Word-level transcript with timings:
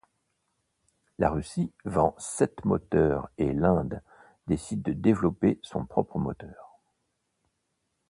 La 1.19 1.29
Russie 1.29 1.71
vend 1.85 2.15
sept 2.17 2.65
moteurs 2.65 3.29
et 3.37 3.51
l'Inde 3.53 4.01
décide 4.47 4.81
de 4.81 4.93
développer 4.93 5.59
son 5.61 5.85
propre 5.85 6.17
moteur. 6.17 6.79